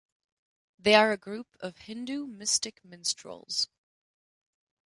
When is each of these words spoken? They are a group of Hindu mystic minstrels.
They 0.79 0.95
are 0.95 1.11
a 1.11 1.15
group 1.17 1.55
of 1.59 1.77
Hindu 1.77 2.25
mystic 2.25 2.83
minstrels. 2.83 3.67